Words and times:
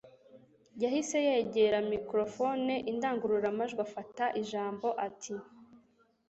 Yahise 0.83 1.17
yegera 1.27 1.77
microphoneindangururamajwi 1.91 3.79
afata 3.87 4.23
ijambo 4.41 4.87
ati 5.07 5.33